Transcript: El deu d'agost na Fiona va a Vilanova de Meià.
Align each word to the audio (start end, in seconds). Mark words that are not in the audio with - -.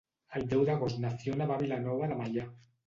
El 0.39 0.47
deu 0.53 0.63
d'agost 0.69 1.03
na 1.05 1.11
Fiona 1.21 1.49
va 1.53 1.59
a 1.61 1.65
Vilanova 1.67 2.13
de 2.13 2.21
Meià. 2.25 2.53